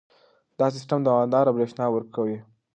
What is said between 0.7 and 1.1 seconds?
سیستم